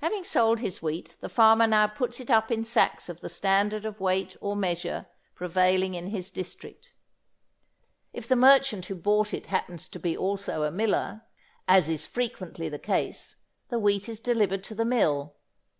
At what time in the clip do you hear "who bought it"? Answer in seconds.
8.86-9.48